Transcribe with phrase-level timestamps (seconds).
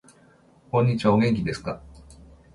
[0.71, 1.13] こんにちは。
[1.13, 1.79] お元気ですか。